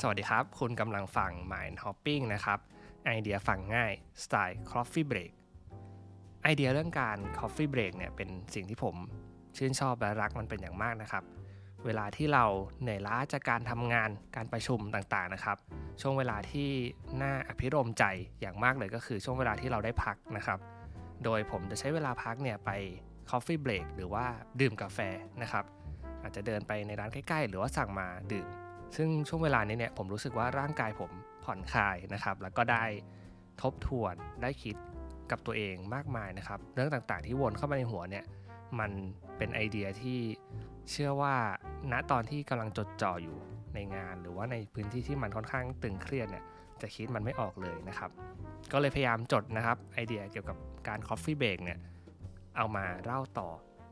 [0.00, 2.58] สวัสดีครับ คุณกำลังฟัง Mind Hopping นะครับ
[3.06, 5.32] ไอเดียฟังง่าย สไตล์ Coffee Break
[6.42, 8.96] ไอเดียเรื่องการ Coffee Break เนี่ยเป็นสิ่งที่ผม
[9.56, 11.24] ชื่นชอบและรักมันเป็นอย่างมากนะครับ
[11.84, 12.44] เวลาที่เรา
[12.80, 15.56] เหนื่อยล้าจากการทำงานการประชุมต่างๆนะครับ
[16.00, 16.70] ช่วงเวลาที่
[17.22, 18.04] น่าอภิรมใจ
[18.40, 20.58] อย่างมากเลยก็คือช่วงเวลาที่เราได้พักนะครับ
[21.24, 22.70] โดยผมจะใช้เวลาพักเนี่ยไป
[23.30, 24.24] Coffee Break หรือว่า
[24.60, 24.98] ดื่มกาแฟ
[25.42, 25.64] นะครับ
[26.22, 28.48] อาจจะเดินไปในร้านใกล้ๆ หรือว่าสั่งมาดื่ม
[28.96, 31.10] ซึ่งช่วงเวลานี้เนี่ยผมรู้สึกว่าร่างกายผม
[31.44, 32.84] ผ่อนคลายนะครับ แล้วก็ได้
[33.62, 34.76] ทบทวนได้คิด
[35.30, 38.24] กับตัวเองมากมายนะครับ เรื่องต่างๆที่วนเข้ามาในหัวเนี่ย
[38.78, 38.90] มัน
[39.36, 40.18] เป็นไอเดียที่
[40.90, 41.34] เชื่อว่า
[41.92, 43.38] ณตอนที่กำลังจดจ่ออยู่
[43.74, 46.44] ในงาน หรือว่าในพื้นที่ที่มันค่อนข้างตึงเครียดเนี่ย
[46.82, 48.10] จะคิดมันไม่ออกเลยนะครับ
[48.72, 50.56] ก็เลยพยายามจดนะครับไอเดียเกี่ยวกับ
[50.88, 51.78] การ Coffee Break เนี่ย
[52.56, 53.48] เอามาเล่าต่อ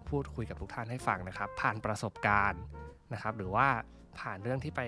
[0.08, 2.60] พูดคุยกับทุกท่านให้ฟังนะครับ ผ่านประสบการณ์
[3.12, 3.68] นะครับ หรือว่า
[4.18, 4.80] ผ่านเรื่องที่ไป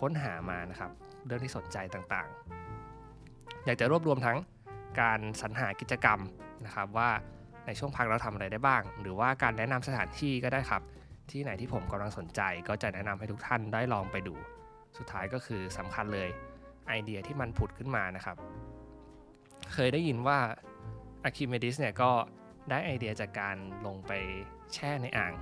[0.00, 0.90] ค้นหามานะครับ
[1.26, 4.38] เรื่องที่สนใจต่างๆ อยากจะรวบรวมทั้ง
[5.00, 6.18] การสรรหากิจกรรม
[6.64, 7.10] นะครับ ว่า
[7.66, 10.82] ในช่วงพักเราทำอะไรได้บ้าง หรือว่าการแนะนำสถานที่ก็ได้ครับ
[11.30, 14.34] ที่ไหนที่ผมกำลังสนใจ ก็จะแนะนำให้ทุกท่านได้ลองไปดู
[14.98, 16.28] สุดท้ายก็คือสำคัญเลย
[16.88, 18.36] ไอเดียที่มันผุดขึ้นมานะครับ
[19.72, 20.38] เคยได้ยินว่า
[21.24, 22.10] อาร์คิมิดีสเนี่ยก็
[22.70, 24.12] ได้ไอเดียจากการลงไป
[24.74, 25.32] แช่ในอ่าง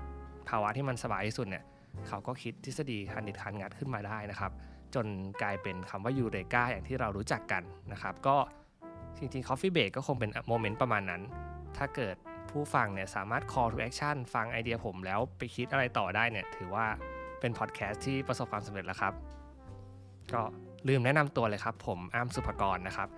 [0.49, 1.65] ภาวะที่มันสบายที่สุดเนี่ย
[2.09, 4.53] เขาก็คิดทฤษฎีคานดีดคานงัดขึ้นมาได้นะครับ
[4.95, 5.07] จน
[5.43, 8.37] กลายเป็นคำว่า Eureka อย่างที่เรารู้จักกันนะครับ ก็
[9.19, 11.23] จริงๆ Coffee Break ก็คงเป็น moment ประมาณนั้น
[11.77, 12.17] ถ้าเกิด
[12.51, 16.87] ผู้ฟังเนี่ยสามารถ call to action ฟังไอเดียผมแล้วไปคิดอะไรต่อได้เนี่ย ถือว่า
[17.41, 19.15] เป็นพอดแคสต์ที่ประสบความสำเร็จแล้วครับ
[20.35, 20.43] ก็
[20.89, 23.09] ลืมแนะนำตัวเลยครับ ผมอ้ามสุภกรนะครับ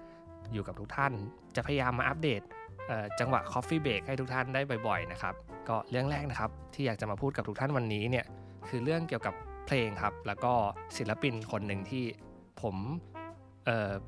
[0.52, 1.12] อยู่กับทุกท่าน
[1.56, 2.42] จะพยายามมาอัปเดต
[3.20, 5.34] จังหวะ Coffee Break ให้ทุกท่านได้บ่อยๆนะครับ
[5.68, 8.26] ก็เรื่องแรกนะครับที่อยากจะมาพูดกับทุกท่านวันนี้เนี่ย
[8.68, 9.34] คือเรื่องเกี่ยวกับ
[9.66, 10.52] เพลงครับ แล้วก็
[10.96, 12.04] ศิลปินคนหนึ่งที่
[12.62, 12.76] ผม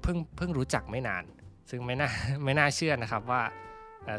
[0.02, 1.24] เพิ่งเพิ่งรู้จักไม่นาน
[1.70, 2.10] ซึ่งไม่น่า
[2.44, 3.42] ไม่น่าเชื่อนะครับว่า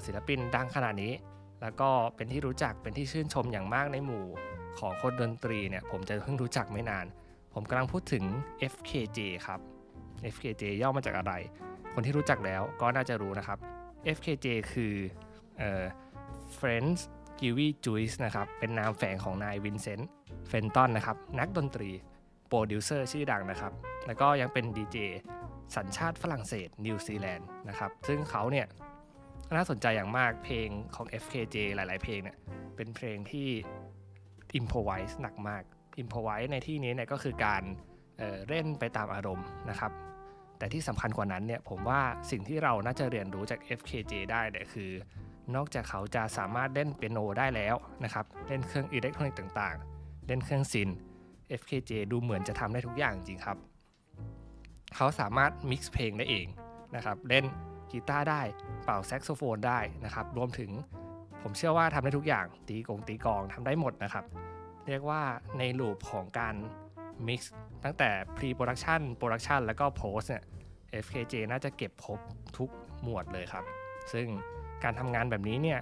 [0.06, 1.14] ศิลปินดังขนาดนี้
[1.62, 4.26] แล้วก็เป็นที่รู้จักเป็นที่ชื่นชมอย่างมากในหมู่
[4.80, 7.06] ของคนดนตรีเนี่ยผมจะเพิ่งรู้จักไม่นาน
[7.54, 8.24] ผมกำลังพูดถึง
[8.72, 9.60] FKJ ครับ
[10.34, 11.34] FKJ ย่อมาจากอะไร
[11.94, 13.60] คนที่รู้จักแล้วก็น่าจะรู้นะครับ
[14.16, 14.94] FKJ คือ
[16.58, 17.00] Friends
[17.40, 20.10] g i v y Juice นะครับเป็นนามแฝงของนายวินเซนต์
[20.50, 21.92] เฟนตันนะครับนักดนตรี
[22.48, 23.74] โปรดิวเซอร์ชื่อดังนะครับ
[24.08, 24.98] แล้วก็ยังเป็นดีเจ
[25.76, 28.68] สัญชาติฝรั่งเศสนิวซีแลนด์นะครับซึ่งเขาเนี่ย
[29.56, 32.38] น่าสนใจอย่างมากเพลงของ FKJ หลาย ๆ เพลงเนี่ย
[32.76, 33.48] เป็นเพลงที่
[34.60, 35.64] improvise หนักมาก
[36.02, 37.64] improvise ในที่นี้เนี่ยก็คือการ
[38.18, 39.92] เล่นไปตามอารมณ์นะครับ
[40.58, 42.02] แต่ที่สำคัญกว่านั้นเนี่ยผมว่า
[42.32, 44.92] สิ่งที่เราน่าจะเรียนรู้จาก FKJ ได้เนี่ยคือ
[45.56, 50.90] นอกจากเขาจะสามารถเล่นเปียโนได้แล้วนะครับเล่นเครื่องอิเล็กทรอนิกส์ต่างๆ เล่นเครื่อง synth
[51.60, 53.58] FKJ ดูเหมือนจะทำได้ทุกอย่างจริงครับ
[54.96, 56.48] เขาสามารถมิกซ์เพลงได้เอง
[56.96, 57.46] นะครับเล่น
[57.92, 58.42] กีตาร์ได้
[58.84, 60.72] เป่าแซกโซโฟนได้นะครับรวมถึง
[61.42, 64.26] ผมเชื่อว่าทำได้ทุกอย่างตีกงตีกองทำได้หมดนะครับ
[64.88, 65.22] เรียกว่า
[65.58, 66.56] ในลูปของการ
[67.28, 67.54] มิกซ์
[67.86, 70.44] ตั้งแต่ pre-production production แล้วก็ post เนี่ย
[71.04, 72.20] FKJ น่าจะเก็บครบ
[72.58, 72.70] ทุก
[73.04, 73.66] หมวดเลยครับ
[74.14, 74.28] ซึ่ง
[74.84, 75.80] การทำงานแบบนี้เนี่ย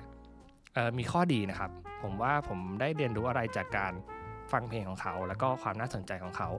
[0.98, 1.72] มีข้อดีนะครับ
[2.02, 3.94] ผมว่าผมได้เรียนรู้อะไรจากการ
[4.52, 6.50] ฟังเพลงของเขา แล้วก็ความน่าสนใจของเขา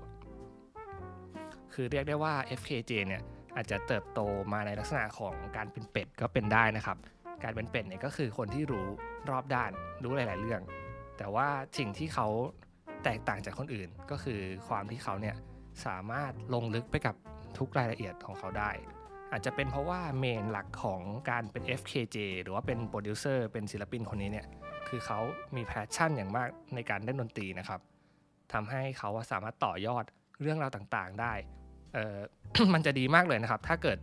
[1.73, 3.23] คือเรียกได้ว่า FKJ เนี่ย
[3.57, 4.21] อาจจะเติบโต
[4.53, 6.97] มาในลักษณะของการเป็นเป็ดก็เป็นได้นะครับ
[7.45, 8.87] การเป็นเป็ดเนี่ยก็คือคนที่รู้
[9.31, 9.71] รอบด้าน
[10.03, 10.61] รู้หลาย ๆ เรื่อง
[11.19, 12.29] แต่ว่าสิ่งที่เขา
[13.05, 15.37] แตกต่างจากคนอื่น ก็คือความที่เขาเนี่ย
[15.87, 17.15] สามารถลงลึกไปกับ
[17.59, 18.71] ทุกรายละเอียดของเขาได้
[19.33, 21.01] อาจจะเป็นเพราะว่าเมนหลักของ
[21.31, 24.47] การเป็น FKJ หรือว่าเป็นโปรดิวเซอร์เป็นศิลปินคนนี้เนี่ย
[24.89, 25.19] คือเขา
[25.57, 27.81] มี passion อย่างมากในการเล่นดนตรีนะครับ
[28.53, 30.05] ทำให้เขาสามารถต่อยอด
[30.41, 31.33] เรื่องราวต่างๆได้
[31.95, 32.17] เออ
[32.75, 33.99] มันจะดีมากเลยนะครับ ถ้าเกิด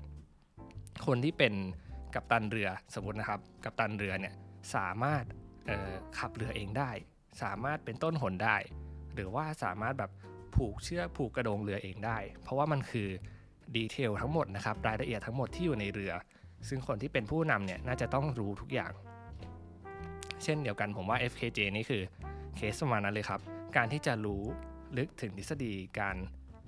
[1.05, 1.53] คนที่เป็น
[2.15, 4.33] กัปตันเรือสมมตินะครับ กัปตันเรือเนี่ย
[4.75, 5.23] สามารถ
[6.17, 6.91] ขับเรือเองได้
[7.43, 8.57] สามารถเป็นต้นหนได้
[9.15, 10.11] หรือว่าสามารถแบบ
[10.55, 13.09] ผูกเชือกผูกกระโดงเรือเองได้ เพราะว่ามันคือ
[13.75, 16.13] detail ทั้งหมดนะครับรายละเอียดทั้งหมดที่อยู่ในเรือ
[16.67, 18.91] ซึ่งคนที่เป็นผู้นำเนี่ยน่าจะต้องรู้ทุกอย่าง
[20.43, 22.01] เช่นเดียวกันผมว่า FKJ นี่คือ
[22.55, 23.39] เคสประมาณนั้นเลยครับ
[23.77, 24.41] การที่จะรู้
[24.97, 26.15] ลึกถึงทฤษฎีการ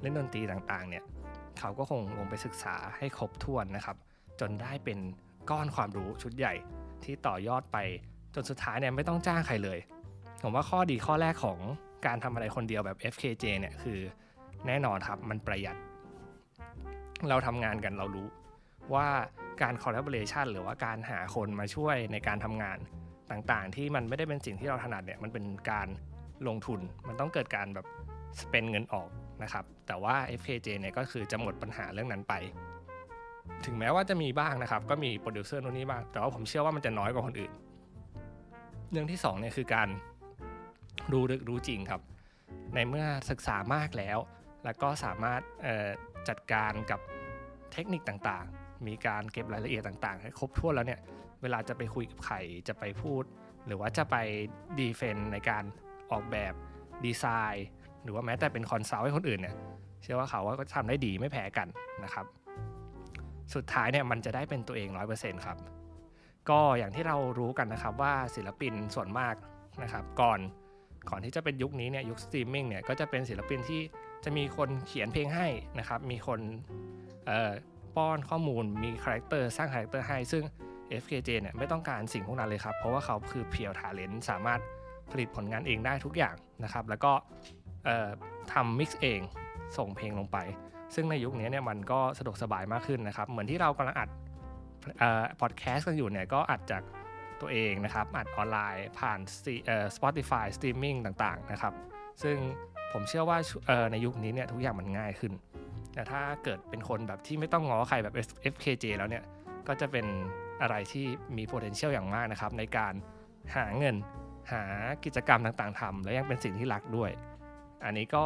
[0.01, 1.03] เล่นดนตรีต่างๆเนี่ย
[1.59, 3.97] เขาก็คงลงไปศึกษาให้ครบถ้วนนะครับ
[4.39, 4.99] จนได้เป็น
[5.49, 6.53] ก้อนความรู้ชุดใหญ่
[7.03, 7.77] ที่ต่อยอดไป
[8.35, 9.79] จนสุดท้ายเนี่ยไม่ต้องจ้างใครเลย
[10.41, 11.59] ผมว่าข้อดีข้อแรกของ
[12.05, 13.99] การทำอะไรคนเดียวแบบ FKJ เนี่ยคือ
[14.67, 15.77] แน่นอนครับมันประหยัด
[17.29, 18.27] เราทำงานกันเรารู้
[18.93, 19.07] ว่า
[19.61, 22.77] การคอลลาบอร์เรชันหรือว่าการหาคนมาช่วยในการทำงาน
[23.31, 25.87] ต่างๆ ที่มันไม่ได้เป็นสิ่งที่เราถนัดเนี่ยมันเป็นการ
[26.47, 27.87] ลงทุน มันต้องเกิดการแบบ
[28.41, 29.09] สเปนเงินออก
[29.43, 32.33] นะครับ แต่ว่า FKJ เนี่ยก็คือจะหมดปัญหาเรื่องนั้นไป
[33.65, 37.51] ถึงแม้ว่าจะมีบ้างนะครับ ก็มีโปรดิวเซอร์นู่นนี่บ้าง แต่ว่าผมเชื่อว่ามันจะน้อยกว่าคนอื่น
[38.91, 39.87] เรื่องที่2เนี่ยคือการ
[41.11, 42.01] รู้ลึกรู้จริงครับ
[42.73, 44.17] ในเมื่อศึกษามากแล้ว
[44.65, 45.41] แล้วก็สามารถ
[46.29, 46.99] จัดการกับ
[47.71, 50.99] เทคนิคต่างๆ มีการเก็บรายละเอียดต่างๆให้ครบถ้วนแล้วเนี่ย
[51.41, 52.35] เวลาจะไปคุยกับใคร
[52.67, 53.23] จะไปพูด
[53.65, 54.15] หรือว่าจะไป
[54.79, 55.63] ดีเฟนในการ
[56.11, 56.53] ออกแบบ
[57.05, 57.67] ดีไซน์
[58.03, 59.55] หรือว่าแม้แต่เป็นคอนซัลท์ให้คนอื่นเนี่ย
[60.01, 61.67] เชื่อว่าเขาก็ทำได้ดีไม่แพ้กัน
[62.03, 62.25] นะครับ
[63.55, 65.57] สุดท้ายเนี่ยมันจะได้เป็นตัวเอง 100%ครับ
[66.49, 69.35] ก็อย่างที่เรารู้กันนะครับว่าศิลปินส่วนมาก
[69.83, 70.39] นะครับ ก่อน
[71.09, 73.81] ก่อนที่จะเป็นยุคนี้เนี่ยยุคสตรีมมิ่งเนี่ยก็จะเป็นศิลปินที่
[74.23, 75.47] จะมีคนเขียนเพลงให้
[75.79, 76.39] นะครับ มีคน
[77.95, 80.43] ป้อนข้อมูลมี character สร้าง character ให้ ซึ่ง
[81.01, 84.59] FKJ เนี่ยไม่ต้องการสิ่งพวกนั้นเลยครับ เพราะว่าเขาคือ pure talent สามารถ
[85.11, 87.11] ผลิตผลงานเองได้ทุกอย่างนะครับ แล้วก็
[88.53, 89.19] ทำ mix เอง
[89.77, 90.37] ส่งเพลงลงไป
[90.95, 94.09] ซึ่งในยุคนี้เนี่ยมันก็สะดวกสบายมากขึ้นนะครับ เหมือนที่เรากำลังอัด
[95.41, 96.83] พอดแคสต์กันอยู่เนี่ยก็อัดจาก
[97.43, 99.19] ตัวเองนะครับ อัดออนไลน์ผ่าน
[99.95, 101.73] Spotify streaming ต่างๆนะครับ
[102.23, 102.37] ซึ่ง
[102.91, 103.37] ผมเชื่อว่า
[103.91, 105.33] ในยุคนี้เนี่ยทุกอย่างมันง่ายขึ้น
[105.93, 108.13] แต่ถ้าเกิดเป็นคนแบบที่ไม่ต้องง้อใครแบบ
[108.53, 109.23] FKJ แล้วเนี่ย
[109.67, 110.05] ก็จะเป็น
[110.61, 111.05] อะไรที่
[111.37, 112.93] มี potential อย่างมากนะครับ ในการ
[113.55, 113.95] หาเงิน
[114.51, 114.63] หา
[115.05, 117.11] กิจกรรมต่างๆทำและยังเป็นสิ่งที่รักด้วย
[117.85, 118.23] อันนี้ก็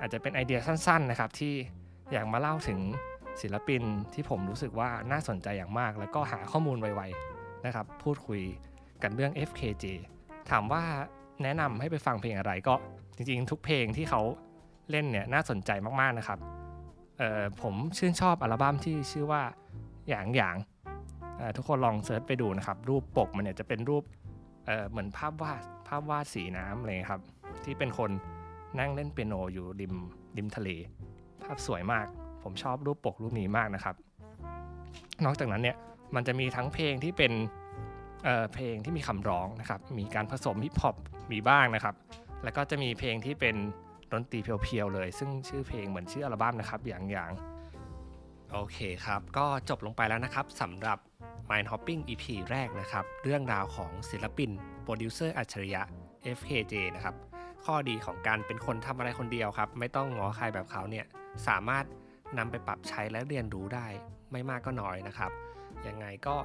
[0.00, 1.54] อาจจะเป็นไอเดียสั้นๆนะครับที่
[2.12, 2.80] อยากมาเล่าถึง
[3.42, 3.82] ศิลปิน
[4.14, 7.35] ที่ผมรู้สึกว่าน่าสนใจอย่างมาก แล้วก็หาข้อมูลไวๆ
[7.66, 8.40] นะครับ พูดคุย
[9.02, 9.84] กันเรื่อง FKJ
[10.50, 10.82] ถามว่า
[11.42, 12.74] แนะนำให้ไปฟังเพลงอะไรก็
[13.16, 14.22] จริงๆ ทุกเพลงที่เขา
[14.90, 15.70] เล่นเนี่ยน่าสนใจ
[16.00, 16.38] มากๆนะครับ
[17.62, 19.42] ผมชื่นชอบอัลบั้มที่ชื่อว่า
[20.08, 20.56] อย่างอย่าง
[21.56, 24.04] ทุกคนลองเซิร์ชไปดูนะครับ รูปปกมันเนี่ยจะเป็นรูป
[24.66, 27.22] เเหมือนภาพวาดภาพวาดสีน้ำอะไรครับ
[27.64, 28.10] ที่เป็นคน
[28.78, 29.94] นั่งเล่นเปียโนอยู่ริม
[30.36, 30.68] ริมทะเล
[31.42, 32.06] ภาพสวยมาก
[32.42, 33.94] ผมชอบรูปปกรูปนี้มากนะครับ
[35.24, 35.76] นอกจากนั้นเนี่ย
[36.14, 37.32] มันจะมีทั้งเพลงที่เป็น
[38.24, 40.96] เเพลงที่มีคำร้องนะครับ มีการผสมฮิปฮอป
[41.32, 41.94] มีบ้างนะครับ
[42.44, 43.56] แล้วก็จะมีเพลงที่เป็น
[44.12, 47.30] ดนตรีเพียวๆเลย ซึ่งชื่อเพลงเหมือนชื่ออัลบั้มนะครับ อย่างอย่าง
[48.52, 50.98] โอเคครับ ก็จบลงไปแล้วนะครับสำหรับ
[51.50, 54.50] Mind Hopping EP แรกนะครับ เรื่องราวของศิลปิน
[54.82, 55.82] โปรดิวเซอร์อัจฉริยะ
[56.36, 57.14] FKJ นะครับ
[57.64, 61.06] ข้อดีของการเป็นคนทำอะไรคนเดียวครับ ไม่ต้องง้อใครแบบเขาเนี่ย
[61.48, 61.84] สามารถ
[62.38, 63.86] นำไปปรับใช้และเรียนรู้ได้
[64.32, 65.30] ไม่มากก็น้อยนะครับ
[65.88, 66.36] ยังไงก็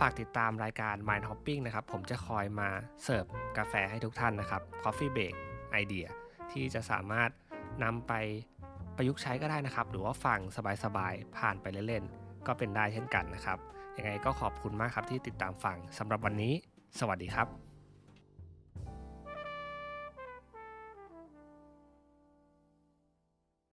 [0.00, 2.68] ฝากติดตามรายการ Mind Hopping นะครับ ผมจะคอยมา
[3.04, 3.24] เสิร์ฟ
[3.58, 5.34] กาแฟให้ทุกท่านนะครับ Coffee Break
[5.72, 6.06] ไอเดีย
[6.52, 7.30] ที่จะสามารถ
[7.84, 8.12] นำไป
[8.96, 10.38] ประยุกต์ใช้ก็ได้นะครับ หรือว่าฟัง
[10.84, 13.58] สบายๆ ผ่านไปเล่นๆ ก็เป็นได้เช่นกันนะครับ
[13.98, 16.52] ยังไงก็ขอบคุณมากครับที่ติดตามฟังสำหรับวันนี้
[16.98, 17.69] สวัสดีครับ